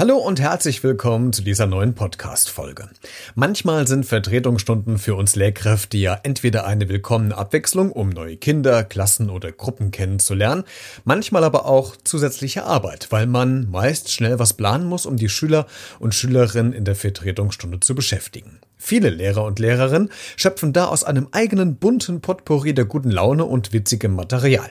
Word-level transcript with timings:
Hallo 0.00 0.16
und 0.16 0.40
herzlich 0.40 0.82
willkommen 0.82 1.30
zu 1.34 1.42
dieser 1.42 1.66
neuen 1.66 1.94
Podcast-Folge. 1.94 2.88
Manchmal 3.34 3.86
sind 3.86 4.06
Vertretungsstunden 4.06 4.96
für 4.96 5.14
uns 5.14 5.36
Lehrkräfte 5.36 5.98
ja 5.98 6.18
entweder 6.22 6.66
eine 6.66 6.88
willkommene 6.88 7.36
Abwechslung, 7.36 7.92
um 7.92 8.08
neue 8.08 8.38
Kinder, 8.38 8.82
Klassen 8.82 9.28
oder 9.28 9.52
Gruppen 9.52 9.90
kennenzulernen, 9.90 10.64
manchmal 11.04 11.44
aber 11.44 11.66
auch 11.66 11.96
zusätzliche 12.02 12.64
Arbeit, 12.64 13.08
weil 13.10 13.26
man 13.26 13.70
meist 13.70 14.10
schnell 14.10 14.38
was 14.38 14.54
planen 14.54 14.86
muss, 14.86 15.04
um 15.04 15.18
die 15.18 15.28
Schüler 15.28 15.66
und 15.98 16.14
Schülerinnen 16.14 16.72
in 16.72 16.86
der 16.86 16.94
Vertretungsstunde 16.94 17.80
zu 17.80 17.94
beschäftigen. 17.94 18.58
Viele 18.82 19.10
Lehrer 19.10 19.44
und 19.44 19.58
Lehrerinnen 19.58 20.08
schöpfen 20.36 20.72
da 20.72 20.86
aus 20.86 21.04
einem 21.04 21.28
eigenen 21.32 21.76
bunten 21.76 22.22
Potpourri 22.22 22.72
der 22.72 22.86
guten 22.86 23.10
Laune 23.10 23.44
und 23.44 23.74
witzigem 23.74 24.14
Material. 24.14 24.70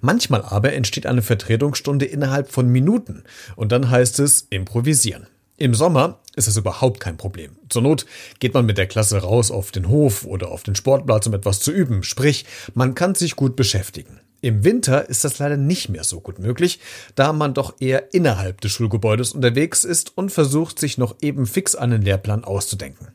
Manchmal 0.00 0.42
aber 0.42 0.74
entsteht 0.74 1.06
eine 1.06 1.22
Vertretungsstunde 1.22 2.04
innerhalb 2.04 2.52
von 2.52 2.68
Minuten 2.68 3.24
und 3.56 3.72
dann 3.72 3.90
heißt 3.90 4.20
es 4.20 4.46
improvisieren. 4.50 5.26
Im 5.56 5.74
Sommer 5.74 6.20
ist 6.36 6.46
das 6.46 6.56
überhaupt 6.56 7.00
kein 7.00 7.16
Problem. 7.16 7.56
Zur 7.68 7.82
Not 7.82 8.06
geht 8.38 8.54
man 8.54 8.64
mit 8.64 8.78
der 8.78 8.86
Klasse 8.86 9.18
raus 9.18 9.50
auf 9.50 9.72
den 9.72 9.88
Hof 9.88 10.24
oder 10.24 10.52
auf 10.52 10.62
den 10.62 10.76
Sportplatz, 10.76 11.26
um 11.26 11.34
etwas 11.34 11.58
zu 11.58 11.72
üben. 11.72 12.04
Sprich, 12.04 12.46
man 12.74 12.94
kann 12.94 13.16
sich 13.16 13.34
gut 13.34 13.56
beschäftigen. 13.56 14.20
Im 14.40 14.62
Winter 14.62 15.08
ist 15.08 15.24
das 15.24 15.40
leider 15.40 15.56
nicht 15.56 15.88
mehr 15.88 16.04
so 16.04 16.20
gut 16.20 16.38
möglich, 16.38 16.78
da 17.16 17.32
man 17.32 17.54
doch 17.54 17.74
eher 17.80 18.14
innerhalb 18.14 18.60
des 18.60 18.70
Schulgebäudes 18.70 19.32
unterwegs 19.32 19.82
ist 19.82 20.16
und 20.16 20.30
versucht, 20.30 20.78
sich 20.78 20.96
noch 20.96 21.16
eben 21.20 21.44
fix 21.44 21.74
einen 21.74 22.02
Lehrplan 22.02 22.44
auszudenken. 22.44 23.08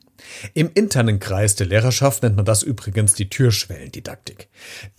Im 0.54 0.70
internen 0.74 1.20
Kreis 1.20 1.56
der 1.56 1.68
Lehrerschaft 1.68 2.24
nennt 2.24 2.36
man 2.36 2.46
das 2.46 2.64
übrigens 2.64 3.14
die 3.14 3.30
Türschwellendidaktik. 3.30 4.50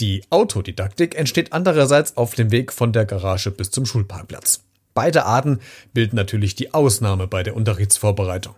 Die 0.00 0.22
Autodidaktik 0.30 1.16
entsteht 1.16 1.52
andererseits 1.52 2.16
auf 2.16 2.34
dem 2.34 2.50
Weg 2.50 2.72
von 2.72 2.92
der 2.92 3.04
Garage 3.04 3.50
bis 3.50 3.70
zum 3.70 3.86
Schulparkplatz. 3.86 4.64
Beide 4.94 5.24
Arten 5.24 5.60
bilden 5.92 6.16
natürlich 6.16 6.54
die 6.54 6.72
Ausnahme 6.72 7.26
bei 7.26 7.42
der 7.42 7.56
Unterrichtsvorbereitung. 7.56 8.54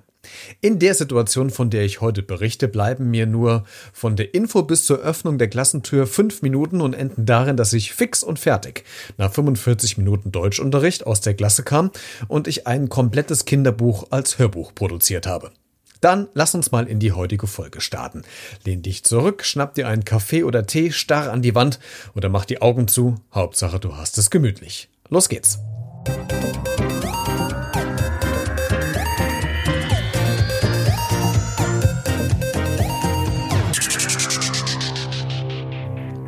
In 0.61 0.79
der 0.79 0.95
Situation, 0.95 1.51
von 1.51 1.71
der 1.71 1.85
ich 1.85 2.01
heute 2.01 2.23
berichte, 2.23 2.69
bleiben 2.69 3.11
mir 3.11 3.27
nur 3.27 3.65
von 3.93 4.17
der 4.17 4.35
Info 4.35 4.63
bis 4.63 4.85
zur 4.85 4.99
Öffnung 4.99 5.39
der 5.39 5.49
Klassentür 5.49 6.07
fünf 6.07 6.43
Minuten 6.43 6.81
und 6.81 6.95
enden 6.95 7.27
darin, 7.27 7.57
dass 7.57 7.73
ich 7.73 7.93
fix 7.93 8.23
und 8.23 8.39
fertig 8.39 8.85
nach 9.19 9.33
45 9.33 9.99
Minuten 9.99 10.33
Deutschunterricht 10.33 11.07
aus 11.07 11.21
der 11.21 11.35
Klasse 11.35 11.63
kam 11.63 11.91
und 12.29 12.49
ich 12.49 12.67
ein 12.67 12.89
komplettes 12.89 13.45
Kinderbuch 13.45 14.09
als 14.11 14.39
Hörbuch 14.39 14.75
produziert 14.75 15.27
habe. 15.27 15.53
Dann 16.01 16.29
lass 16.35 16.55
uns 16.55 16.73
mal 16.73 16.87
in 16.87 16.99
die 16.99 17.13
heutige 17.13 17.47
Folge 17.47 17.81
starten. 17.81 18.23
Lehn 18.65 18.83
dich 18.83 19.05
zurück, 19.05 19.45
schnapp 19.45 19.75
dir 19.75 19.89
einen 19.89 20.05
Kaffee 20.05 20.45
oder 20.45 20.67
Tee, 20.67 20.93
starr 20.93 21.33
an 21.33 21.43
die 21.43 21.55
Wand 21.55 21.79
oder 22.15 22.29
mach 22.29 22.45
die 22.45 22.61
Augen 22.61 22.89
zu. 22.89 23.17
Hauptsache, 23.33 23.81
du 23.81 23.97
hast 23.97 24.19
es 24.19 24.31
gemütlich. 24.31 24.89
Los 25.09 25.29
geht's. 25.29 25.59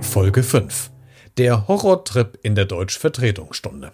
Folge 0.00 0.42
5. 0.42 0.90
Der 1.36 1.68
Horrortrip 1.68 2.38
in 2.42 2.54
der 2.54 2.64
Deutschvertretungsstunde. 2.64 3.92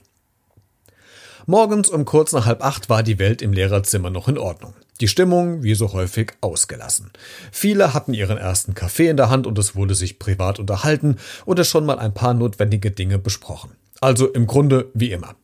Morgens 1.47 1.91
um 1.91 2.07
kurz 2.07 2.33
nach 2.33 2.47
halb 2.47 2.65
acht 2.65 2.89
war 2.89 3.03
die 3.03 3.19
Welt 3.19 3.43
im 3.43 3.53
Lehrerzimmer 3.53 4.09
noch 4.09 4.29
in 4.29 4.39
Ordnung. 4.39 4.75
Die 5.01 5.09
Stimmung, 5.09 5.63
wie 5.63 5.75
so 5.75 5.93
häufig, 5.93 6.33
ausgelassen. 6.41 7.11
Viele 7.51 7.95
hatten 7.95 8.15
ihren 8.15 8.39
ersten 8.39 8.75
Kaffee 8.75 9.09
in 9.09 9.17
der 9.17 9.29
Hand 9.29 9.47
und 9.47 9.59
es 9.59 9.75
wurde 9.75 9.95
sich 9.95 10.19
privat 10.19 10.61
unterhalten 10.61 11.17
oder 11.47 11.65
schon 11.65 11.85
mal 11.85 11.99
ein 11.99 12.15
paar 12.15 12.35
notwendige 12.35 12.93
Dinge 12.93 13.19
besprochen. 13.19 13.73
Also 14.01 14.29
im 14.29 14.47
Grunde 14.47 14.91
wie 14.95 15.11
immer. 15.11 15.35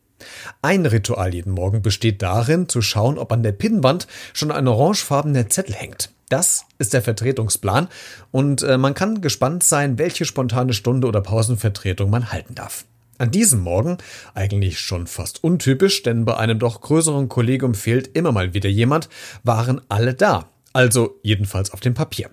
Ein 0.61 0.85
Ritual 0.85 1.33
jeden 1.33 1.53
Morgen 1.53 1.81
besteht 1.81 2.21
darin, 2.21 2.69
zu 2.69 2.81
schauen, 2.81 3.17
ob 3.17 3.31
an 3.31 3.43
der 3.43 3.51
Pinnwand 3.51 4.07
schon 4.33 4.51
ein 4.51 4.67
orangefarbener 4.67 5.49
Zettel 5.49 5.75
hängt. 5.75 6.11
Das 6.29 6.65
ist 6.77 6.93
der 6.93 7.01
Vertretungsplan 7.01 7.89
und 8.31 8.63
äh, 8.63 8.77
man 8.77 8.93
kann 8.93 9.19
gespannt 9.19 9.63
sein, 9.63 9.97
welche 9.97 10.23
spontane 10.23 10.71
Stunde 10.71 11.07
oder 11.07 11.19
Pausenvertretung 11.19 12.09
man 12.09 12.31
halten 12.31 12.55
darf. 12.55 12.85
An 13.21 13.29
diesem 13.29 13.59
Morgen, 13.59 13.99
eigentlich 14.33 14.79
schon 14.79 15.05
fast 15.05 15.43
untypisch, 15.43 16.01
denn 16.01 16.25
bei 16.25 16.37
einem 16.37 16.57
doch 16.57 16.81
größeren 16.81 17.29
Kollegium 17.29 17.75
fehlt 17.75 18.17
immer 18.17 18.31
mal 18.31 18.55
wieder 18.55 18.67
jemand, 18.67 19.09
waren 19.43 19.79
alle 19.89 20.15
da. 20.15 20.49
Also 20.73 21.19
jedenfalls 21.21 21.69
auf 21.69 21.81
dem 21.81 21.93
Papier. 21.93 22.31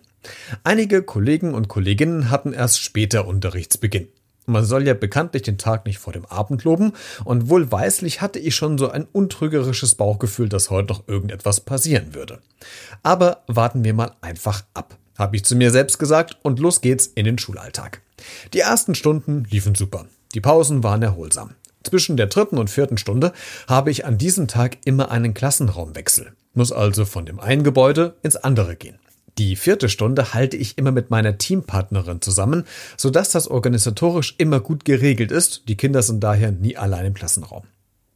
Einige 0.64 1.02
Kollegen 1.02 1.52
und 1.52 1.68
Kolleginnen 1.68 2.30
hatten 2.30 2.54
erst 2.54 2.80
später 2.80 3.26
Unterrichtsbeginn. 3.26 4.08
Man 4.46 4.64
soll 4.64 4.86
ja 4.86 4.94
bekanntlich 4.94 5.42
den 5.42 5.58
Tag 5.58 5.84
nicht 5.84 5.98
vor 5.98 6.14
dem 6.14 6.24
Abend 6.24 6.64
loben, 6.64 6.94
und 7.22 7.50
wohlweislich 7.50 8.22
hatte 8.22 8.38
ich 8.38 8.56
schon 8.56 8.78
so 8.78 8.88
ein 8.88 9.06
untrügerisches 9.12 9.94
Bauchgefühl, 9.94 10.48
dass 10.48 10.70
heute 10.70 10.88
noch 10.88 11.06
irgendetwas 11.06 11.60
passieren 11.60 12.14
würde. 12.14 12.40
Aber 13.02 13.42
warten 13.46 13.84
wir 13.84 13.92
mal 13.92 14.12
einfach 14.22 14.64
ab, 14.72 14.96
habe 15.18 15.36
ich 15.36 15.44
zu 15.44 15.54
mir 15.54 15.70
selbst 15.70 15.98
gesagt, 15.98 16.38
und 16.40 16.58
los 16.58 16.80
geht's 16.80 17.08
in 17.08 17.26
den 17.26 17.36
Schulalltag. 17.36 18.00
Die 18.54 18.60
ersten 18.60 18.94
Stunden 18.94 19.44
liefen 19.50 19.74
super. 19.74 20.06
Die 20.34 20.40
Pausen 20.40 20.82
waren 20.82 21.02
erholsam. 21.02 21.54
Zwischen 21.84 22.16
der 22.16 22.26
dritten 22.26 22.58
und 22.58 22.70
vierten 22.70 22.98
Stunde 22.98 23.32
habe 23.66 23.90
ich 23.90 24.04
an 24.04 24.18
diesem 24.18 24.46
Tag 24.48 24.78
immer 24.84 25.10
einen 25.10 25.32
Klassenraumwechsel, 25.32 26.32
muss 26.54 26.72
also 26.72 27.04
von 27.04 27.24
dem 27.24 27.40
einen 27.40 27.62
Gebäude 27.62 28.16
ins 28.22 28.36
andere 28.36 28.76
gehen. 28.76 28.98
Die 29.38 29.54
vierte 29.54 29.88
Stunde 29.88 30.34
halte 30.34 30.56
ich 30.56 30.76
immer 30.76 30.90
mit 30.90 31.10
meiner 31.10 31.38
Teampartnerin 31.38 32.20
zusammen, 32.20 32.64
sodass 32.96 33.30
das 33.30 33.46
organisatorisch 33.46 34.34
immer 34.38 34.58
gut 34.58 34.84
geregelt 34.84 35.30
ist. 35.30 35.62
Die 35.68 35.76
Kinder 35.76 36.02
sind 36.02 36.20
daher 36.20 36.50
nie 36.50 36.76
allein 36.76 37.06
im 37.06 37.14
Klassenraum. 37.14 37.62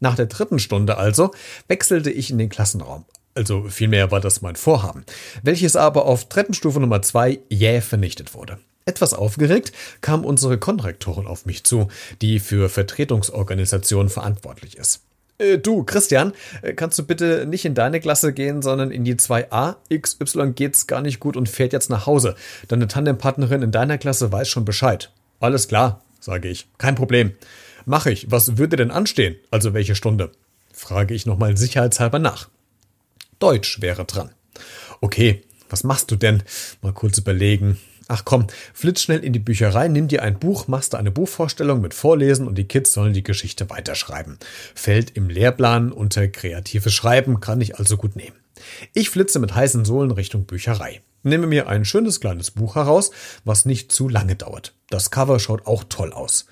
Nach 0.01 0.17
der 0.17 0.27
dritten 0.27 0.59
Stunde 0.59 0.99
also 0.99 1.31
wechselte 1.69 2.11
ich 2.11 2.31
in 2.31 2.39
den 2.39 2.49
Klassenraum. 2.49 3.05
Also 3.35 3.69
vielmehr 3.69 4.11
war 4.11 4.21
das 4.21 4.43
mein 4.43 4.57
Vorhaben, 4.57 5.05
welches 5.43 5.77
aber 5.77 6.07
auf 6.07 6.29
Treppenstufe 6.29 6.81
Nummer 6.81 7.01
zwei 7.03 7.39
jäh 7.49 7.81
vernichtet 7.81 8.35
wurde. 8.35 8.59
Etwas 8.85 9.15
aufgeregt 9.15 9.73
kam 10.01 10.25
unsere 10.25 10.59
Konrektorin 10.59 11.27
auf 11.27 11.47
mich 11.47 11.65
zu, 11.65 11.89
die 12.21 12.41
für 12.41 12.69
Vertretungsorganisationen 12.69 14.09
verantwortlich 14.09 14.77
ist. 14.77 15.03
Äh, 15.39 15.59
du, 15.59 15.85
Christian, 15.85 16.33
äh, 16.63 16.73
kannst 16.75 16.99
du 16.99 17.05
bitte 17.05 17.47
nicht 17.47 17.65
in 17.65 17.75
deine 17.75 18.01
Klasse 18.01 18.33
gehen, 18.33 18.63
sondern 18.63 18.91
in 18.91 19.05
die 19.05 19.15
2a? 19.15 19.77
XY 19.95 20.53
geht's 20.53 20.87
gar 20.87 21.03
nicht 21.03 21.21
gut 21.21 21.37
und 21.37 21.49
fährt 21.49 21.73
jetzt 21.73 21.91
nach 21.91 22.07
Hause. 22.07 22.37
Deine 22.69 22.89
Tandempartnerin 22.89 23.63
in 23.63 23.73
deiner 23.73 23.99
Klasse 23.99 24.33
weiß 24.33 24.49
schon 24.49 24.65
Bescheid. 24.65 25.11
Alles 25.41 25.69
klar, 25.69 26.03
sage 26.21 26.49
ich. 26.49 26.69
Kein 26.79 26.95
Problem. 26.95 27.33
Mach 27.85 28.07
ich. 28.07 28.31
Was 28.31 28.59
würde 28.59 28.77
denn 28.77 28.91
anstehen? 28.91 29.37
Also 29.51 29.75
welche 29.75 29.95
Stunde? 29.95 30.31
Frage 30.73 31.15
ich 31.15 31.27
nochmal 31.27 31.57
sicherheitshalber 31.57 32.19
nach. 32.19 32.49
Deutsch 33.39 33.81
wäre 33.81 34.05
dran. 34.05 34.31
Okay, 35.01 35.43
was 35.69 35.83
machst 35.85 36.11
du 36.11 36.17
denn? 36.17 36.43
Mal 36.81 36.93
kurz 36.93 37.19
überlegen. 37.19 37.79
Ach 38.15 38.27
komm, 38.27 38.47
flitz 38.75 39.01
schnell 39.01 39.25
in 39.25 39.33
die 39.33 39.39
Bücherei, 39.39 39.89
nimm 39.89 40.07
dir 40.07 40.23
ein 40.23 40.39
Buch, 40.39 40.69
machst 40.69 40.93
da 40.93 40.99
eine 40.99 41.11
Buchvorstellung 41.11 41.81
mit 41.81 41.95
Vorlesen 41.95 42.47
und 42.47 42.59
die 42.59 42.69
Kids 42.69 42.93
sollen 42.93 43.15
die 43.15 43.23
Geschichte 43.23 43.71
weiterschreiben. 43.71 44.37
Fällt 44.75 45.17
im 45.17 45.31
Lehrplan 45.31 45.91
unter 45.93 46.29
kreatives 46.29 46.93
Schreiben, 46.93 47.41
kann 47.41 47.63
ich 47.63 47.79
also 47.79 47.97
gut 47.97 48.15
nehmen. 48.15 48.37
Ich 48.93 49.09
flitze 49.09 49.39
mit 49.39 49.55
heißen 49.55 49.87
Sohlen 49.87 50.11
Richtung 50.11 50.45
Bücherei. 50.45 51.01
Nehme 51.23 51.47
mir 51.47 51.69
ein 51.69 51.87
schönes 51.87 52.21
kleines 52.21 52.51
Buch 52.51 52.75
heraus, 52.75 53.13
was 53.47 53.65
nicht 53.65 53.91
zu 53.93 54.11
lange 54.11 54.37
dauert. 54.37 54.75
Das 54.91 55.11
Cover 55.11 55.41
schaut 55.41 55.67
auch 55.67 55.85
toll 55.89 56.13
aus. 56.13 56.45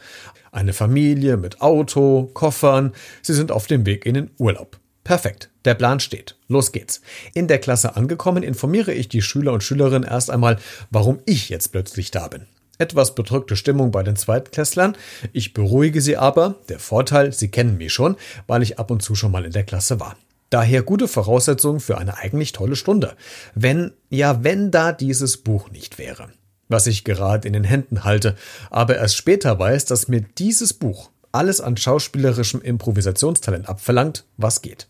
Eine 0.52 0.72
Familie 0.72 1.36
mit 1.36 1.60
Auto, 1.60 2.30
Koffern, 2.32 2.94
sie 3.20 3.34
sind 3.34 3.52
auf 3.52 3.66
dem 3.66 3.84
Weg 3.84 4.06
in 4.06 4.14
den 4.14 4.30
Urlaub. 4.38 4.80
Perfekt, 5.04 5.50
der 5.64 5.74
Plan 5.74 6.00
steht. 6.00 6.36
Los 6.48 6.72
geht's. 6.72 7.00
In 7.34 7.48
der 7.48 7.58
Klasse 7.58 7.96
angekommen, 7.96 8.42
informiere 8.42 8.92
ich 8.92 9.08
die 9.08 9.22
Schüler 9.22 9.52
und 9.52 9.62
Schülerinnen 9.62 10.08
erst 10.08 10.30
einmal, 10.30 10.58
warum 10.90 11.20
ich 11.26 11.48
jetzt 11.48 11.72
plötzlich 11.72 12.10
da 12.10 12.28
bin. 12.28 12.46
Etwas 12.78 13.14
bedrückte 13.14 13.56
Stimmung 13.56 13.90
bei 13.90 14.02
den 14.02 14.16
Zweitklässlern. 14.16 14.96
Ich 15.34 15.52
beruhige 15.52 16.00
sie 16.00 16.16
aber. 16.16 16.56
Der 16.70 16.78
Vorteil, 16.78 17.32
sie 17.32 17.50
kennen 17.50 17.76
mich 17.76 17.92
schon, 17.92 18.16
weil 18.46 18.62
ich 18.62 18.78
ab 18.78 18.90
und 18.90 19.02
zu 19.02 19.14
schon 19.14 19.32
mal 19.32 19.44
in 19.44 19.52
der 19.52 19.64
Klasse 19.64 20.00
war. 20.00 20.16
Daher 20.48 20.82
gute 20.82 21.06
Voraussetzungen 21.06 21.80
für 21.80 21.98
eine 21.98 22.16
eigentlich 22.16 22.52
tolle 22.52 22.76
Stunde. 22.76 23.14
Wenn, 23.54 23.92
ja, 24.08 24.42
wenn 24.42 24.70
da 24.70 24.92
dieses 24.92 25.36
Buch 25.36 25.70
nicht 25.70 25.98
wäre. 25.98 26.30
Was 26.68 26.86
ich 26.86 27.04
gerade 27.04 27.46
in 27.46 27.52
den 27.52 27.64
Händen 27.64 28.04
halte, 28.04 28.36
aber 28.70 28.96
erst 28.96 29.16
später 29.16 29.58
weiß, 29.58 29.84
dass 29.84 30.08
mir 30.08 30.22
dieses 30.38 30.72
Buch 30.72 31.10
alles 31.32 31.60
an 31.60 31.76
schauspielerischem 31.76 32.62
Improvisationstalent 32.62 33.68
abverlangt, 33.68 34.24
was 34.36 34.62
geht. 34.62 34.88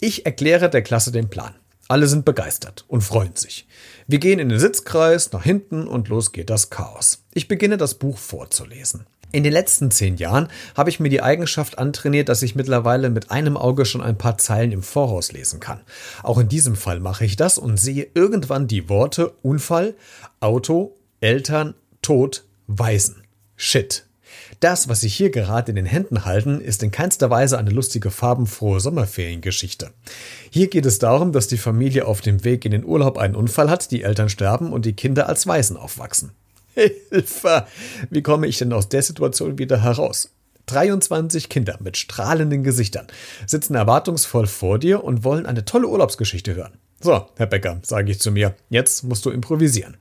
Ich 0.00 0.26
erkläre 0.26 0.70
der 0.70 0.82
Klasse 0.82 1.12
den 1.12 1.28
Plan. 1.28 1.54
Alle 1.88 2.06
sind 2.06 2.24
begeistert 2.24 2.84
und 2.86 3.02
freuen 3.02 3.34
sich. 3.34 3.66
Wir 4.06 4.18
gehen 4.18 4.38
in 4.38 4.48
den 4.48 4.60
Sitzkreis, 4.60 5.32
nach 5.32 5.42
hinten 5.42 5.88
und 5.88 6.08
los 6.08 6.32
geht 6.32 6.48
das 6.48 6.70
Chaos. 6.70 7.24
Ich 7.34 7.48
beginne 7.48 7.76
das 7.76 7.94
Buch 7.94 8.16
vorzulesen. 8.16 9.06
In 9.32 9.44
den 9.44 9.52
letzten 9.52 9.90
zehn 9.90 10.16
Jahren 10.16 10.48
habe 10.76 10.90
ich 10.90 10.98
mir 10.98 11.08
die 11.08 11.22
Eigenschaft 11.22 11.78
antrainiert, 11.78 12.28
dass 12.28 12.42
ich 12.42 12.56
mittlerweile 12.56 13.10
mit 13.10 13.30
einem 13.30 13.56
Auge 13.56 13.84
schon 13.84 14.00
ein 14.00 14.18
paar 14.18 14.38
Zeilen 14.38 14.72
im 14.72 14.82
Voraus 14.82 15.30
lesen 15.30 15.60
kann. 15.60 15.80
Auch 16.22 16.38
in 16.38 16.48
diesem 16.48 16.74
Fall 16.74 16.98
mache 16.98 17.24
ich 17.24 17.36
das 17.36 17.58
und 17.58 17.76
sehe 17.76 18.08
irgendwann 18.14 18.66
die 18.66 18.88
Worte 18.88 19.30
Unfall, 19.42 19.94
Auto, 20.40 20.96
Eltern, 21.20 21.74
Tod, 22.02 22.44
Waisen. 22.66 23.22
Shit. 23.56 24.06
Das, 24.60 24.88
was 24.88 25.00
Sie 25.00 25.08
hier 25.08 25.30
gerade 25.30 25.70
in 25.70 25.76
den 25.76 25.86
Händen 25.86 26.24
halten, 26.24 26.60
ist 26.60 26.82
in 26.82 26.90
keinster 26.90 27.30
Weise 27.30 27.58
eine 27.58 27.70
lustige, 27.70 28.10
farbenfrohe 28.10 28.80
Sommerferiengeschichte. 28.80 29.90
Hier 30.50 30.68
geht 30.68 30.86
es 30.86 30.98
darum, 30.98 31.32
dass 31.32 31.48
die 31.48 31.58
Familie 31.58 32.06
auf 32.06 32.20
dem 32.20 32.44
Weg 32.44 32.64
in 32.64 32.72
den 32.72 32.84
Urlaub 32.84 33.18
einen 33.18 33.36
Unfall 33.36 33.70
hat, 33.70 33.90
die 33.90 34.02
Eltern 34.02 34.28
sterben 34.28 34.72
und 34.72 34.84
die 34.84 34.94
Kinder 34.94 35.28
als 35.28 35.46
Waisen 35.46 35.76
aufwachsen. 35.76 36.32
Hilfe! 36.74 37.66
Wie 38.10 38.22
komme 38.22 38.46
ich 38.46 38.58
denn 38.58 38.72
aus 38.72 38.88
der 38.88 39.02
Situation 39.02 39.58
wieder 39.58 39.82
heraus? 39.82 40.30
23 40.66 41.48
Kinder 41.48 41.78
mit 41.80 41.96
strahlenden 41.96 42.62
Gesichtern 42.62 43.06
sitzen 43.46 43.74
erwartungsvoll 43.74 44.46
vor 44.46 44.78
dir 44.78 45.02
und 45.02 45.24
wollen 45.24 45.46
eine 45.46 45.64
tolle 45.64 45.88
Urlaubsgeschichte 45.88 46.54
hören. 46.54 46.78
So, 47.00 47.26
Herr 47.36 47.46
Becker, 47.46 47.80
sage 47.82 48.12
ich 48.12 48.20
zu 48.20 48.30
mir, 48.30 48.54
jetzt 48.68 49.04
musst 49.04 49.24
du 49.24 49.30
improvisieren. 49.30 49.96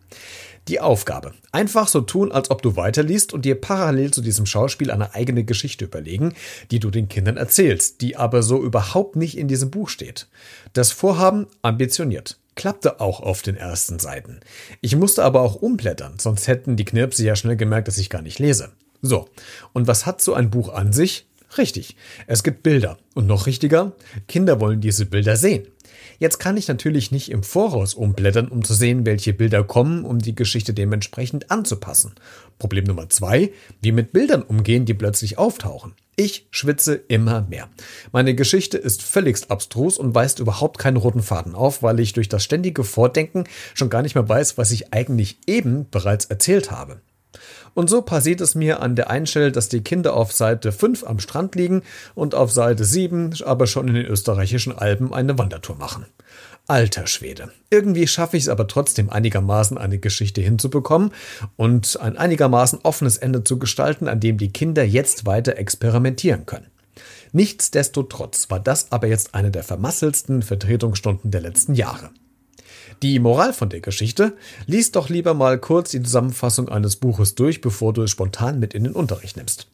Die 0.67 0.79
Aufgabe. 0.79 1.33
Einfach 1.51 1.87
so 1.87 2.01
tun, 2.01 2.31
als 2.31 2.51
ob 2.51 2.61
du 2.61 2.75
weiterliest 2.75 3.33
und 3.33 3.45
dir 3.45 3.59
parallel 3.59 4.11
zu 4.11 4.21
diesem 4.21 4.45
Schauspiel 4.45 4.91
eine 4.91 5.15
eigene 5.15 5.43
Geschichte 5.43 5.85
überlegen, 5.85 6.33
die 6.71 6.79
du 6.79 6.91
den 6.91 7.09
Kindern 7.09 7.37
erzählst, 7.37 8.01
die 8.01 8.17
aber 8.17 8.43
so 8.43 8.61
überhaupt 8.61 9.15
nicht 9.15 9.37
in 9.37 9.47
diesem 9.47 9.71
Buch 9.71 9.89
steht. 9.89 10.27
Das 10.73 10.91
Vorhaben 10.91 11.47
ambitioniert. 11.61 12.37
Klappte 12.55 12.99
auch 12.99 13.21
auf 13.21 13.41
den 13.41 13.55
ersten 13.55 13.99
Seiten. 13.99 14.41
Ich 14.81 14.95
musste 14.95 15.23
aber 15.23 15.41
auch 15.41 15.55
umblättern, 15.55 16.15
sonst 16.19 16.47
hätten 16.47 16.75
die 16.75 16.85
Knirpse 16.85 17.23
ja 17.23 17.35
schnell 17.35 17.55
gemerkt, 17.55 17.87
dass 17.87 17.97
ich 17.97 18.09
gar 18.09 18.21
nicht 18.21 18.37
lese. 18.37 18.73
So, 19.01 19.29
und 19.71 19.87
was 19.87 20.05
hat 20.05 20.21
so 20.21 20.33
ein 20.33 20.49
Buch 20.49 20.73
an 20.73 20.91
sich? 20.91 21.25
Richtig, 21.57 21.95
es 22.27 22.43
gibt 22.43 22.61
Bilder. 22.63 22.97
Und 23.15 23.27
noch 23.27 23.47
richtiger, 23.47 23.93
Kinder 24.27 24.59
wollen 24.59 24.81
diese 24.81 25.05
Bilder 25.05 25.35
sehen. 25.35 25.67
Jetzt 26.19 26.37
kann 26.37 26.57
ich 26.57 26.67
natürlich 26.67 27.11
nicht 27.11 27.31
im 27.31 27.43
Voraus 27.43 27.93
umblättern, 27.93 28.49
um 28.49 28.65
zu 28.65 28.73
sehen, 28.73 29.05
welche 29.05 29.31
Bilder 29.31 29.63
kommen, 29.63 30.03
um 30.03 30.19
die 30.19 30.35
Geschichte 30.35 30.73
dementsprechend 30.73 31.49
anzupassen. 31.49 32.13
Problem 32.59 32.83
Nummer 32.83 33.09
zwei, 33.09 33.53
wie 33.81 33.93
mit 33.93 34.11
Bildern 34.11 34.41
umgehen, 34.41 34.83
die 34.83 34.93
plötzlich 34.93 35.37
auftauchen. 35.37 35.95
Ich 36.17 36.47
schwitze 36.51 36.95
immer 36.95 37.47
mehr. 37.49 37.69
Meine 38.11 38.35
Geschichte 38.35 38.77
ist 38.77 39.01
völligst 39.01 39.49
abstrus 39.49 39.97
und 39.97 40.13
weist 40.13 40.39
überhaupt 40.39 40.77
keinen 40.77 40.97
roten 40.97 41.21
Faden 41.21 41.55
auf, 41.55 41.81
weil 41.81 42.01
ich 42.01 42.11
durch 42.11 42.27
das 42.27 42.43
ständige 42.43 42.83
Vordenken 42.83 43.45
schon 43.73 43.89
gar 43.89 44.01
nicht 44.01 44.15
mehr 44.15 44.27
weiß, 44.27 44.57
was 44.57 44.71
ich 44.71 44.93
eigentlich 44.93 45.37
eben 45.47 45.89
bereits 45.89 46.25
erzählt 46.25 46.69
habe. 46.69 46.99
Und 47.73 47.89
so 47.89 48.01
passiert 48.01 48.41
es 48.41 48.55
mir 48.55 48.81
an 48.81 48.95
der 48.95 49.09
Einstelle, 49.09 49.51
dass 49.51 49.69
die 49.69 49.81
Kinder 49.81 50.15
auf 50.15 50.31
Seite 50.31 50.71
5 50.71 51.03
am 51.05 51.19
Strand 51.19 51.55
liegen 51.55 51.83
und 52.15 52.35
auf 52.35 52.51
Seite 52.51 52.83
7 52.83 53.35
aber 53.45 53.67
schon 53.67 53.87
in 53.87 53.93
den 53.93 54.05
österreichischen 54.05 54.77
Alpen 54.77 55.13
eine 55.13 55.37
Wandertour 55.37 55.75
machen. 55.75 56.05
Alter 56.67 57.07
Schwede. 57.07 57.51
Irgendwie 57.71 58.05
schaffe 58.07 58.37
ich 58.37 58.43
es 58.43 58.49
aber 58.49 58.67
trotzdem 58.67 59.09
einigermaßen 59.09 59.77
eine 59.77 59.97
Geschichte 59.97 60.41
hinzubekommen 60.41 61.11
und 61.55 61.99
ein 61.99 62.15
einigermaßen 62.15 62.79
offenes 62.83 63.17
Ende 63.17 63.43
zu 63.43 63.57
gestalten, 63.57 64.07
an 64.07 64.19
dem 64.19 64.37
die 64.37 64.53
Kinder 64.53 64.83
jetzt 64.83 65.25
weiter 65.25 65.57
experimentieren 65.57 66.45
können. 66.45 66.67
Nichtsdestotrotz 67.31 68.49
war 68.49 68.59
das 68.59 68.91
aber 68.91 69.07
jetzt 69.07 69.33
eine 69.33 69.51
der 69.51 69.63
vermasselsten 69.63 70.41
Vertretungsstunden 70.43 71.31
der 71.31 71.41
letzten 71.41 71.73
Jahre. 71.73 72.11
Die 73.01 73.19
Moral 73.19 73.53
von 73.53 73.69
der 73.69 73.79
Geschichte? 73.79 74.35
Lies 74.65 74.91
doch 74.91 75.07
lieber 75.07 75.33
mal 75.33 75.57
kurz 75.57 75.91
die 75.91 76.03
Zusammenfassung 76.03 76.67
eines 76.67 76.97
Buches 76.97 77.33
durch, 77.33 77.61
bevor 77.61 77.93
du 77.93 78.01
es 78.01 78.11
spontan 78.11 78.59
mit 78.59 78.73
in 78.73 78.83
den 78.83 78.93
Unterricht 78.93 79.37
nimmst. 79.37 79.69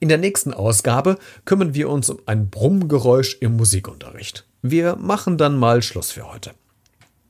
In 0.00 0.08
der 0.08 0.16
nächsten 0.16 0.54
Ausgabe 0.54 1.18
kümmern 1.44 1.74
wir 1.74 1.90
uns 1.90 2.08
um 2.08 2.20
ein 2.24 2.48
Brummgeräusch 2.48 3.36
im 3.40 3.56
Musikunterricht. 3.56 4.46
Wir 4.62 4.96
machen 4.96 5.36
dann 5.36 5.58
mal 5.58 5.82
Schluss 5.82 6.12
für 6.12 6.32
heute. 6.32 6.52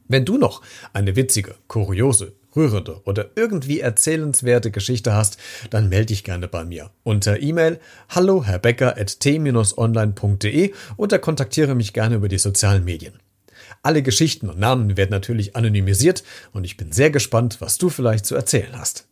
Wenn 0.06 0.24
du 0.24 0.38
noch 0.38 0.62
eine 0.92 1.16
witzige, 1.16 1.56
kuriose, 1.66 2.34
rührende 2.54 3.00
oder 3.04 3.30
irgendwie 3.34 3.80
erzählenswerte 3.80 4.70
Geschichte 4.70 5.14
hast, 5.14 5.38
dann 5.70 5.88
melde 5.88 6.06
dich 6.06 6.22
gerne 6.22 6.46
bei 6.46 6.64
mir 6.64 6.90
unter 7.02 7.40
E-Mail 7.40 7.80
hallo 8.08 8.44
Herr 8.44 8.60
Becker 8.60 8.96
at 8.96 9.18
t-online.de 9.18 10.72
oder 10.96 11.18
kontaktiere 11.18 11.74
mich 11.74 11.92
gerne 11.92 12.16
über 12.16 12.28
die 12.28 12.38
sozialen 12.38 12.84
Medien. 12.84 13.18
Alle 13.82 14.02
Geschichten 14.02 14.48
und 14.48 14.58
Namen 14.58 14.96
werden 14.96 15.10
natürlich 15.10 15.56
anonymisiert 15.56 16.24
und 16.52 16.64
ich 16.64 16.76
bin 16.76 16.92
sehr 16.92 17.10
gespannt, 17.10 17.60
was 17.60 17.78
du 17.78 17.88
vielleicht 17.88 18.26
zu 18.26 18.34
erzählen 18.34 18.78
hast. 18.78 19.06